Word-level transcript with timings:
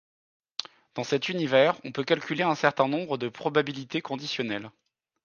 Dans 0.95 1.03
cet 1.03 1.29
univers, 1.29 1.79
on 1.83 1.91
peut 1.91 2.03
calculer 2.03 2.41
un 2.41 2.55
certain 2.55 2.87
nombre 2.87 3.19
de 3.19 3.29
probabilités 3.29 4.01
conditionnelles. 4.01 4.71